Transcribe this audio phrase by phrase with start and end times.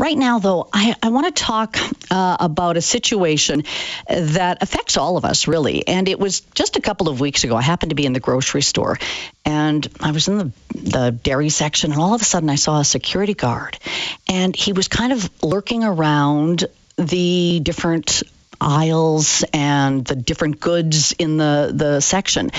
[0.00, 1.76] Right now, though, I, I want to talk
[2.10, 3.64] uh, about a situation
[4.08, 5.86] that affects all of us, really.
[5.86, 7.54] And it was just a couple of weeks ago.
[7.54, 8.98] I happened to be in the grocery store
[9.44, 12.80] and I was in the, the dairy section, and all of a sudden I saw
[12.80, 13.78] a security guard.
[14.26, 16.64] And he was kind of lurking around
[16.96, 18.22] the different
[18.60, 22.50] aisles and the different goods in the, the section.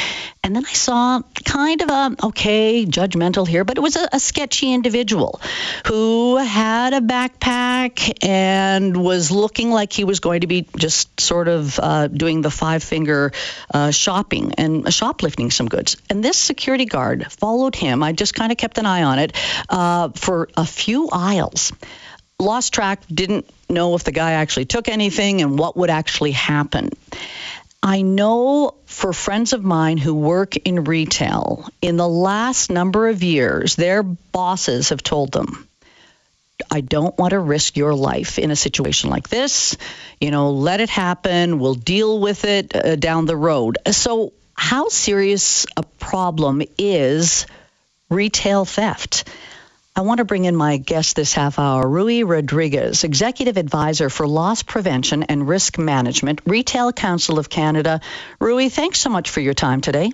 [0.44, 4.20] And then I saw kind of a, okay, judgmental here, but it was a, a
[4.20, 5.40] sketchy individual
[5.86, 11.48] who had a backpack and was looking like he was going to be just sort
[11.48, 13.32] of uh, doing the five finger
[13.74, 15.98] uh, shopping and shoplifting some goods.
[16.10, 18.02] And this security guard followed him.
[18.02, 19.34] I just kind of kept an eye on it
[19.70, 21.72] uh, for a few aisles
[22.42, 26.90] lost track, didn't know if the guy actually took anything and what would actually happen.
[27.84, 33.24] I know for friends of mine who work in retail, in the last number of
[33.24, 35.68] years, their bosses have told them,
[36.70, 39.76] I don't want to risk your life in a situation like this.
[40.20, 41.58] You know, let it happen.
[41.58, 43.80] We'll deal with it uh, down the road.
[43.90, 47.48] So, how serious a problem is
[48.12, 49.28] retail theft?
[49.94, 54.26] I want to bring in my guest this half hour, Rui Rodrigues, Executive Advisor for
[54.26, 58.00] Loss Prevention and Risk Management, Retail Council of Canada.
[58.40, 60.14] Rui, thanks so much for your time today.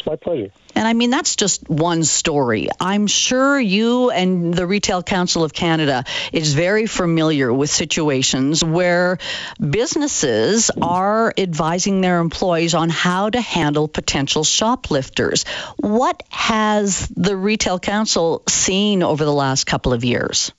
[0.00, 0.50] It's my pleasure.
[0.74, 2.68] And I mean, that's just one story.
[2.80, 9.18] I'm sure you and the Retail Council of Canada is very familiar with situations where
[9.58, 15.44] businesses are advising their employees on how to handle potential shoplifters.
[15.76, 20.50] What has the Retail Council seen over the last couple of years?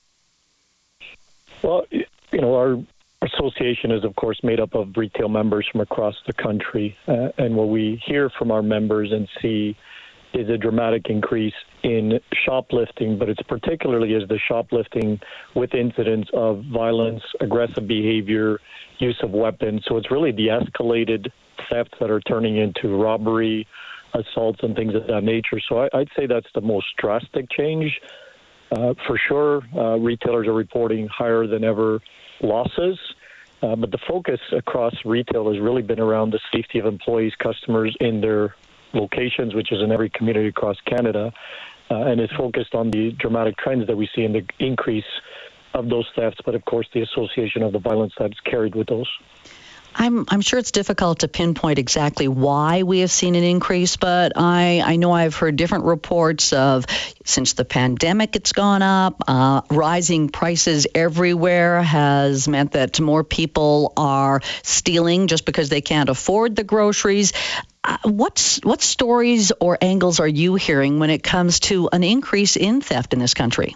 [1.63, 2.83] Well, you know, our
[3.21, 6.97] association is, of course, made up of retail members from across the country.
[7.07, 9.75] Uh, and what we hear from our members and see
[10.33, 15.19] is a dramatic increase in shoplifting, but it's particularly as the shoplifting
[15.55, 18.59] with incidents of violence, aggressive behavior,
[18.99, 19.83] use of weapons.
[19.87, 21.31] So it's really the escalated
[21.69, 23.67] thefts that are turning into robbery,
[24.13, 25.59] assaults, and things of that nature.
[25.67, 27.99] So I, would say that's the most drastic change.
[28.71, 31.99] Uh, for sure, uh, retailers are reporting higher than ever
[32.41, 32.97] losses.
[33.61, 37.95] Uh, but the focus across retail has really been around the safety of employees, customers
[37.99, 38.55] in their
[38.93, 41.31] locations, which is in every community across Canada,
[41.91, 45.05] uh, and is focused on the dramatic trends that we see in the increase
[45.73, 49.07] of those thefts, but of course the association of the violence that's carried with those.
[49.93, 54.33] I'm, I'm sure it's difficult to pinpoint exactly why we have seen an increase, but
[54.35, 56.85] I, I know I've heard different reports of
[57.25, 59.23] since the pandemic it's gone up.
[59.27, 66.09] Uh, rising prices everywhere has meant that more people are stealing just because they can't
[66.09, 67.33] afford the groceries.
[67.83, 72.55] Uh, what's what stories or angles are you hearing when it comes to an increase
[72.55, 73.75] in theft in this country?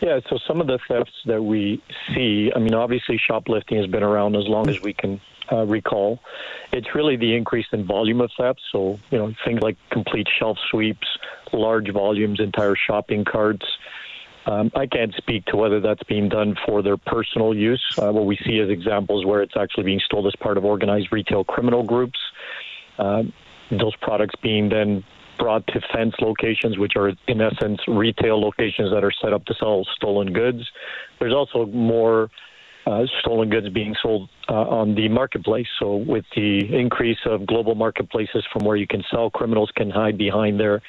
[0.00, 1.82] Yeah, so some of the thefts that we
[2.14, 5.20] see, I mean, obviously shoplifting has been around as long as we can
[5.50, 6.20] uh, recall.
[6.72, 8.60] It's really the increase in volume of theft.
[8.70, 11.06] So, you know, things like complete shelf sweeps,
[11.52, 13.66] large volumes, entire shopping carts.
[14.46, 17.84] Um, I can't speak to whether that's being done for their personal use.
[17.98, 21.08] Uh, what we see as examples where it's actually being stolen as part of organized
[21.12, 22.18] retail criminal groups.
[22.98, 23.24] Uh,
[23.70, 25.04] those products being then
[25.38, 29.54] brought to fence locations, which are in essence retail locations that are set up to
[29.54, 30.62] sell stolen goods.
[31.18, 32.30] There's also more
[32.86, 35.66] uh, stolen goods being sold uh, on the marketplace.
[35.78, 40.16] So, with the increase of global marketplaces from where you can sell, criminals can hide
[40.16, 40.80] behind there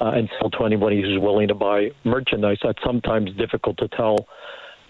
[0.00, 2.58] uh, and sell to anybody who's willing to buy merchandise.
[2.62, 4.26] That's sometimes difficult to tell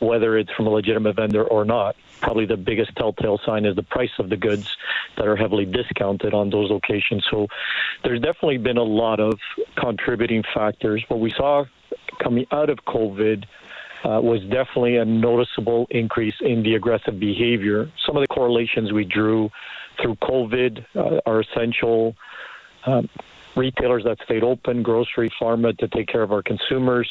[0.00, 1.96] whether it's from a legitimate vendor or not.
[2.20, 4.76] Probably the biggest telltale sign is the price of the goods
[5.16, 7.24] that are heavily discounted on those locations.
[7.30, 7.46] So
[8.04, 9.38] there's definitely been a lot of
[9.76, 11.04] contributing factors.
[11.08, 11.64] What we saw
[12.22, 13.44] coming out of COVID
[14.04, 17.90] uh, was definitely a noticeable increase in the aggressive behavior.
[18.06, 19.50] Some of the correlations we drew
[20.00, 22.14] through COVID uh, are essential.
[22.86, 23.08] Um,
[23.56, 27.08] retailers that stayed open, grocery, pharma, to take care of our consumers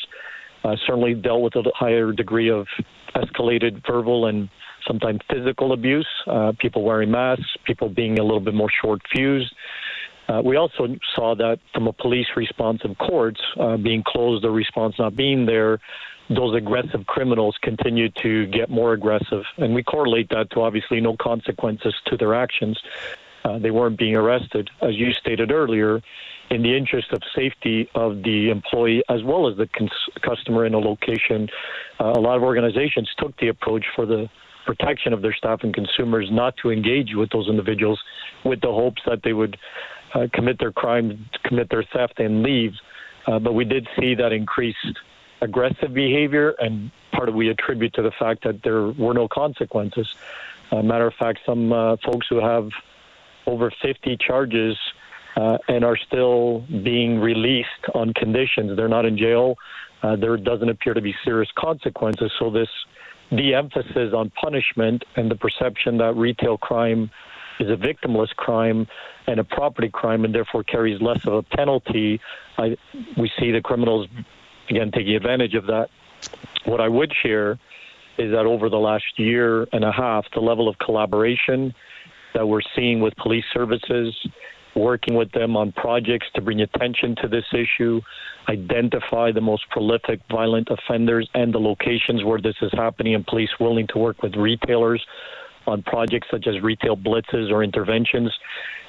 [0.67, 2.67] uh, certainly dealt with a higher degree of
[3.16, 4.49] escalated verbal and
[4.85, 9.53] sometimes physical abuse, uh, people wearing masks, people being a little bit more short fused.
[10.28, 14.52] Uh, we also saw that from a police response of courts uh, being closed, the
[14.52, 15.79] response not being there,
[16.29, 19.43] those aggressive criminals continue to get more aggressive.
[19.58, 22.78] And we correlate that to obviously no consequences to their actions.
[23.46, 24.70] Uh, they weren't being arrested.
[24.81, 26.02] As you stated earlier,
[26.49, 30.73] in the interest of safety of the employee as well as the cons- customer in
[30.73, 31.49] a location.
[31.99, 34.29] Uh, a lot of organizations took the approach for the
[34.66, 37.99] protection of their staff and consumers not to engage with those individuals
[38.44, 39.58] with the hopes that they would
[40.14, 42.73] uh, commit their crime, commit their theft, and leave.
[43.26, 44.99] Uh, but we did see that increased
[45.41, 50.08] aggressive behavior, and part of we attribute to the fact that there were no consequences.
[50.72, 52.70] Uh, matter of fact, some uh, folks who have
[53.46, 54.78] over 50 charges
[55.37, 58.75] uh, and are still being released on conditions.
[58.75, 59.55] They're not in jail.
[60.01, 62.31] Uh, there doesn't appear to be serious consequences.
[62.39, 62.69] So this
[63.29, 67.11] de-emphasis on punishment and the perception that retail crime
[67.59, 68.87] is a victimless crime
[69.28, 72.19] and a property crime and therefore carries less of a penalty.
[72.57, 72.75] I,
[73.17, 74.07] we see the criminals,
[74.69, 75.89] again, taking advantage of that.
[76.66, 77.59] What I would share
[78.17, 81.73] is that over the last year and a half, the level of collaboration
[82.34, 84.16] that we're seeing with police services,
[84.78, 88.02] working with them on projects to bring attention to this issue,
[88.47, 93.50] identify the most prolific violent offenders and the locations where this is happening, and police
[93.59, 95.06] willing to work with retailers
[95.66, 98.34] on projects such as retail blitzes or interventions.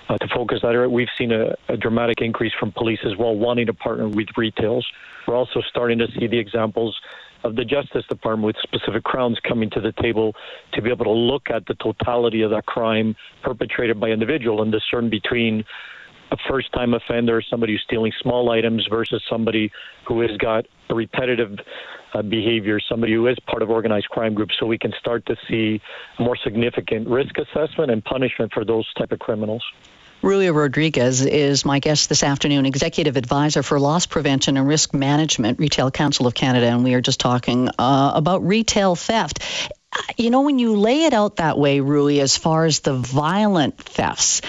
[0.09, 3.35] Uh, to focus that area, we've seen a, a dramatic increase from police as well,
[3.35, 4.87] wanting to partner with retails.
[5.27, 6.99] We're also starting to see the examples
[7.45, 10.35] of the Justice Department with specific crowns coming to the table
[10.73, 14.63] to be able to look at the totality of that crime perpetrated by an individual
[14.63, 15.65] and discern between
[16.31, 19.71] a first time offender, somebody who's stealing small items, versus somebody
[20.07, 21.59] who has got a repetitive
[22.15, 25.37] uh, behavior, somebody who is part of organized crime groups, so we can start to
[25.49, 25.81] see
[26.19, 29.63] more significant risk assessment and punishment for those type of criminals.
[30.23, 35.61] Rulio Rodrigues is my guest this afternoon, Executive Advisor for Loss Prevention and Risk Management,
[35.61, 39.39] Retail Council of Canada, and we are just talking uh, about retail theft.
[39.93, 42.95] Uh, you know, when you lay it out that way, Rui, as far as the
[42.95, 44.43] violent thefts,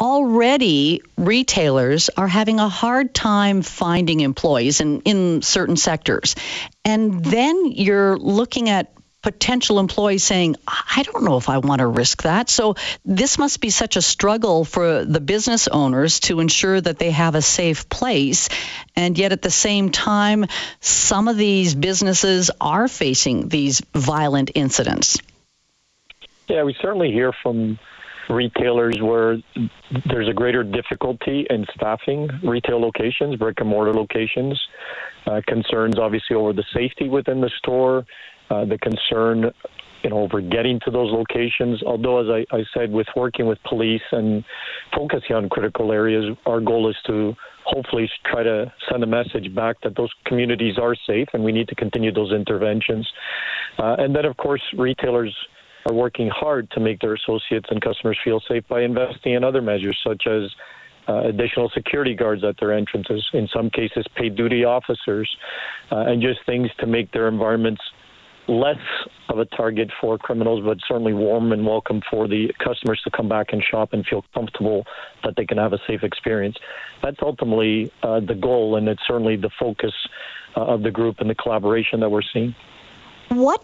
[0.00, 6.36] already retailers are having a hard time finding employees in, in certain sectors.
[6.84, 8.92] And then you're looking at
[9.22, 12.48] potential employees saying, I don't know if I want to risk that.
[12.48, 17.10] So this must be such a struggle for the business owners to ensure that they
[17.10, 18.48] have a safe place.
[18.94, 20.46] And yet at the same time,
[20.80, 25.18] some of these businesses are facing these violent incidents.
[26.48, 27.78] Yeah, we certainly hear from
[28.30, 29.38] retailers where
[30.06, 34.60] there's a greater difficulty in staffing retail locations, brick and mortar locations.
[35.26, 38.06] Uh, concerns obviously over the safety within the store,
[38.50, 39.52] uh, the concern
[40.02, 41.82] you know, over getting to those locations.
[41.82, 44.44] Although, as I, I, said, with working with police and
[44.94, 47.34] focusing on critical areas, our goal is to
[47.64, 51.68] hopefully try to send a message back that those communities are safe and we need
[51.68, 53.08] to continue those interventions.
[53.78, 55.34] Uh, and then, of course, retailers
[55.86, 59.62] are working hard to make their associates and customers feel safe by investing in other
[59.62, 60.42] measures such as
[61.08, 65.28] uh, additional security guards at their entrances, in some cases, paid duty officers,
[65.90, 67.80] uh, and just things to make their environments
[68.48, 68.80] less
[69.28, 73.28] of a target for criminals, but certainly warm and welcome for the customers to come
[73.28, 74.86] back and shop and feel comfortable
[75.22, 76.56] that they can have a safe experience.
[77.02, 79.92] That's ultimately uh, the goal, and it's certainly the focus
[80.56, 82.54] uh, of the group and the collaboration that we're seeing.
[83.28, 83.62] What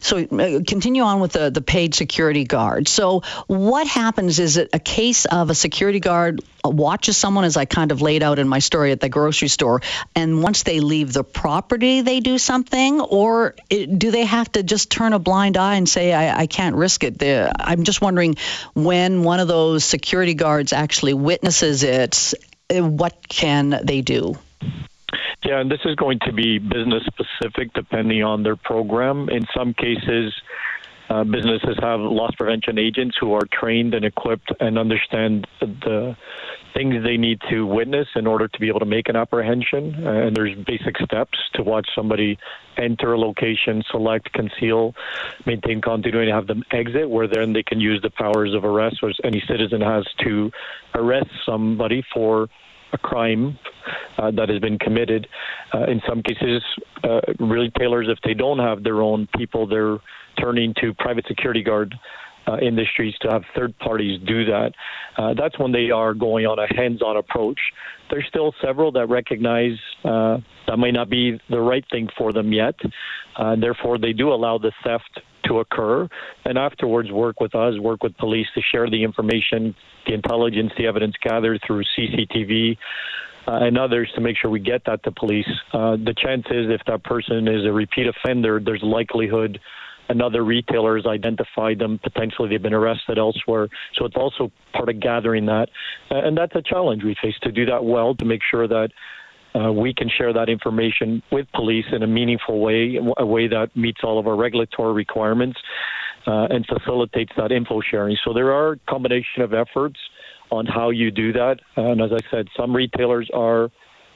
[0.00, 2.88] so uh, continue on with the, the paid security guard.
[2.88, 4.38] So what happens?
[4.38, 8.22] Is it a case of a security guard watches someone, as I kind of laid
[8.22, 9.82] out in my story at the grocery store,
[10.14, 14.90] and once they leave the property, they do something, or do they have to just
[14.90, 17.22] turn a blind eye and say, I, I can't risk it?
[17.58, 18.36] I'm just wondering
[18.74, 22.34] when one of those security guards actually witnesses it,
[22.70, 24.36] uh, what can they do?
[25.44, 29.28] Yeah, and this is going to be business specific depending on their program.
[29.28, 30.34] In some cases,
[31.10, 36.14] uh, businesses have loss prevention agents who are trained and equipped and understand the
[36.74, 39.94] things they need to witness in order to be able to make an apprehension.
[40.06, 42.38] and there's basic steps to watch somebody
[42.76, 44.94] enter a location, select, conceal,
[45.46, 49.16] maintain continuity, have them exit, where then they can use the powers of arrest, which
[49.24, 50.50] any citizen has to
[50.94, 52.48] arrest somebody for
[52.92, 53.58] a crime
[54.18, 55.26] uh, that has been committed.
[55.74, 56.62] Uh, in some cases,
[57.04, 59.98] uh, retailers, if they don't have their own people, they're
[60.40, 61.94] turning to private security guard
[62.48, 64.72] uh, industries to have third parties do that.
[65.16, 67.58] Uh, that's when they are going on a hands-on approach.
[68.10, 72.52] There's still several that recognize uh, that might not be the right thing for them
[72.52, 72.74] yet.
[73.36, 76.08] Uh, therefore, they do allow the theft to occur,
[76.44, 79.74] and afterwards work with us, work with police to share the information,
[80.06, 82.76] the intelligence, the evidence gathered through CCTV.
[83.46, 85.48] Uh, and others to make sure we get that to police.
[85.72, 89.58] Uh, the chance is if that person is a repeat offender, there's likelihood
[90.08, 91.98] another retailer has identified them.
[92.02, 93.68] Potentially, they've been arrested elsewhere.
[93.94, 95.68] So it's also part of gathering that,
[96.10, 98.90] and that's a challenge we face to do that well to make sure that.
[99.54, 103.68] Uh, we can share that information with police in a meaningful way, a way that
[103.74, 105.58] meets all of our regulatory requirements
[106.26, 108.16] uh, and facilitates that info sharing.
[108.24, 109.98] So there are a combination of efforts
[110.50, 111.56] on how you do that.
[111.76, 113.70] And as I said, some retailers are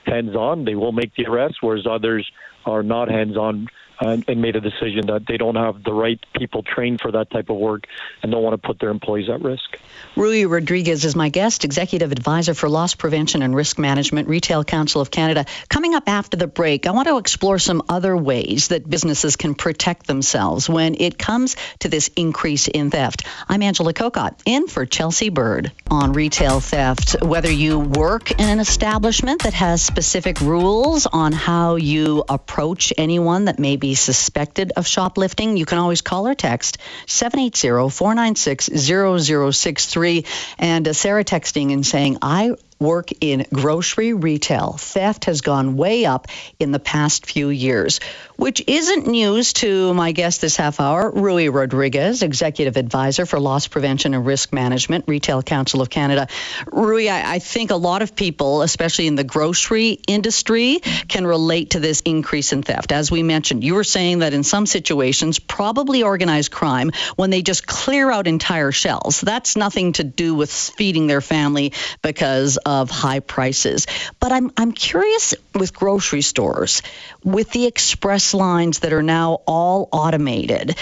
[0.04, 2.28] hands on, they will make the arrest, whereas others
[2.66, 3.66] are not hands on
[4.02, 7.30] and, and made a decision that they don't have the right people trained for that
[7.30, 7.86] type of work
[8.22, 9.78] and don't want to put their employees at risk.
[10.16, 15.00] Rui Rodrigues is my guest, Executive Advisor for Loss Prevention and Risk Management, Retail Council
[15.00, 15.46] of Canada.
[15.68, 19.54] Coming up after the break, I want to explore some other ways that businesses can
[19.54, 23.24] protect themselves when it comes to this increase in theft.
[23.48, 27.22] I'm Angela Kokott, in for Chelsea Bird on retail theft.
[27.22, 33.46] Whether you work in an establishment that has specific rules on how you approach anyone
[33.46, 40.24] that may be suspected of shoplifting, you can always call or text 780 496 0063.
[40.58, 44.72] And uh, Sarah texting and saying, I work in grocery retail.
[44.72, 46.26] Theft has gone way up
[46.58, 48.00] in the past few years,
[48.36, 53.68] which isn't news to my guest this half hour, Rui Rodrigues, Executive Advisor for Loss
[53.68, 56.28] Prevention and Risk Management, Retail Council of Canada.
[56.70, 61.70] Rui, I, I think a lot of people, especially in the grocery industry, can relate
[61.70, 62.92] to this increase in theft.
[62.92, 67.42] As we mentioned, you were saying that in some situations, probably organized crime, when they
[67.42, 71.72] just clear out entire shelves, that's nothing to do with feeding their family
[72.02, 72.58] because
[72.90, 73.86] high prices.
[74.20, 76.82] But I'm, I'm curious with grocery stores,
[77.24, 80.76] with the express lines that are now all automated.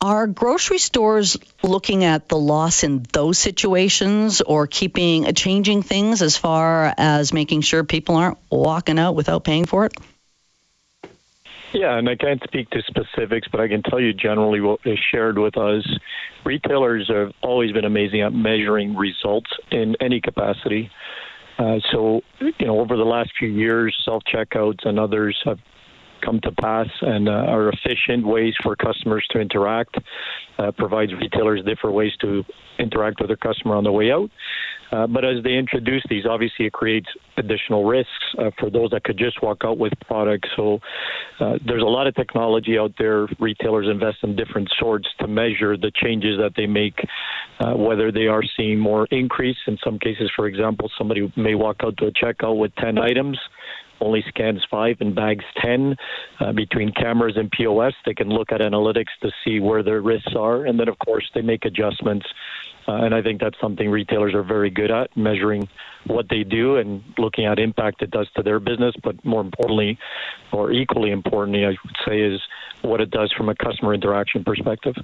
[0.00, 6.22] Are grocery stores looking at the loss in those situations or keeping uh, changing things
[6.22, 9.92] as far as making sure people aren't walking out without paying for it?
[11.72, 14.98] Yeah, and I can't speak to specifics, but I can tell you generally what is
[15.10, 15.86] shared with us.
[16.44, 20.90] Retailers have always been amazing at measuring results in any capacity.
[21.58, 25.58] Uh, so, you know, over the last few years, self checkouts and others have
[26.24, 29.96] come to pass and uh, are efficient ways for customers to interact,
[30.58, 32.44] uh, provides retailers different ways to
[32.78, 34.30] interact with their customer on the way out.
[34.92, 39.02] Uh, but as they introduce these, obviously it creates additional risks uh, for those that
[39.04, 40.48] could just walk out with products.
[40.54, 40.80] So
[41.40, 43.26] uh, there's a lot of technology out there.
[43.40, 47.00] Retailers invest in different sorts to measure the changes that they make,
[47.60, 49.56] uh, whether they are seeing more increase.
[49.66, 53.38] In some cases, for example, somebody may walk out to a checkout with 10 items
[54.02, 55.96] only scans five and bags 10
[56.40, 57.94] uh, between cameras and POS.
[58.04, 60.64] They can look at analytics to see where their risks are.
[60.64, 62.26] And then, of course, they make adjustments.
[62.86, 65.68] Uh, and I think that's something retailers are very good at measuring
[66.06, 68.94] what they do and looking at impact it does to their business.
[69.02, 69.98] But more importantly,
[70.52, 72.40] or equally importantly, I would say, is
[72.82, 74.96] what it does from a customer interaction perspective.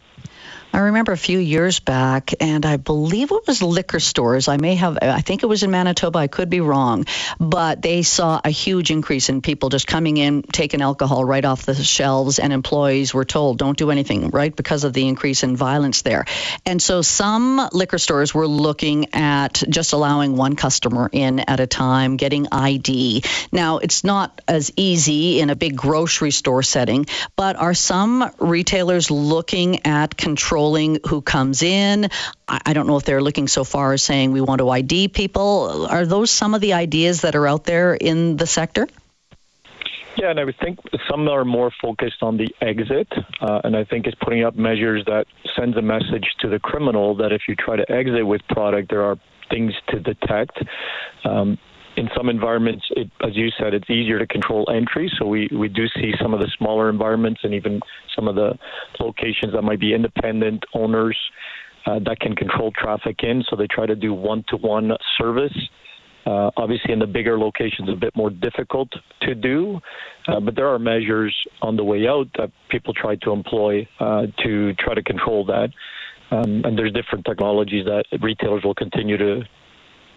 [0.72, 4.48] I remember a few years back, and I believe it was liquor stores.
[4.48, 6.18] I may have, I think it was in Manitoba.
[6.18, 7.06] I could be wrong,
[7.38, 11.64] but they saw a huge increase in people just coming in, taking alcohol right off
[11.64, 15.56] the shelves, and employees were told, don't do anything, right, because of the increase in
[15.56, 16.26] violence there.
[16.66, 21.66] And so some liquor stores were looking at just allowing one customer in at a
[21.66, 23.22] time, getting ID.
[23.52, 29.10] Now, it's not as easy in a big grocery store setting, but are some retailers
[29.10, 32.08] looking at controlling who comes in.
[32.48, 35.86] I don't know if they're looking so far as saying we want to ID people.
[35.88, 38.88] Are those some of the ideas that are out there in the sector?
[40.18, 43.06] Yeah, and I would think some are more focused on the exit,
[43.40, 47.14] uh, and I think it's putting up measures that sends a message to the criminal
[47.16, 49.16] that if you try to exit with product, there are
[49.50, 50.58] things to detect.
[51.24, 51.58] Um,
[51.96, 55.10] in some environments, it, as you said, it's easier to control entry.
[55.18, 57.80] So we, we do see some of the smaller environments and even
[58.14, 58.56] some of the
[59.00, 61.18] locations that might be independent owners
[61.86, 63.42] uh, that can control traffic in.
[63.48, 65.56] So they try to do one to one service.
[66.26, 68.90] Uh, obviously, in the bigger locations, a bit more difficult
[69.22, 69.80] to do,
[70.26, 74.26] uh, but there are measures on the way out that people try to employ uh,
[74.42, 75.70] to try to control that.
[76.30, 79.42] Um, and there's different technologies that retailers will continue to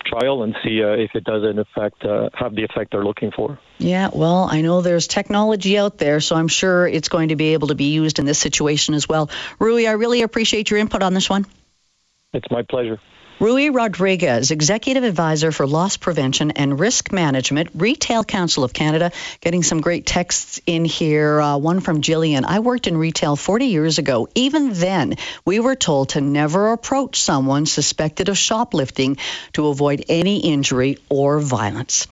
[0.05, 3.31] trial and see uh, if it does in effect uh, have the effect they're looking
[3.31, 3.59] for.
[3.77, 7.53] Yeah, well, I know there's technology out there, so I'm sure it's going to be
[7.53, 9.29] able to be used in this situation as well.
[9.59, 11.45] Rui, I really appreciate your input on this one.
[12.33, 12.99] It's my pleasure.
[13.41, 19.11] Rui Rodrigues, Executive Advisor for Loss Prevention and Risk Management, Retail Council of Canada.
[19.39, 21.41] Getting some great texts in here.
[21.41, 22.43] Uh, one from Jillian.
[22.45, 24.27] I worked in retail 40 years ago.
[24.35, 29.17] Even then, we were told to never approach someone suspected of shoplifting
[29.53, 32.07] to avoid any injury or violence.